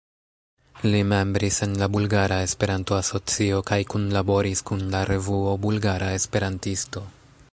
[0.85, 7.05] Li membris en la Bulgara Esperanto-Asocio kaj kunlaboris kun la revuo "Bulgara Esperantisto".